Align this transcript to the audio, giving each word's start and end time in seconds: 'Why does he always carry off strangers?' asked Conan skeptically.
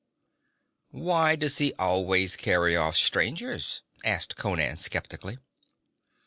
'Why 0.89 1.35
does 1.35 1.59
he 1.59 1.75
always 1.77 2.35
carry 2.35 2.75
off 2.75 2.97
strangers?' 2.97 3.83
asked 4.03 4.35
Conan 4.35 4.79
skeptically. 4.79 5.37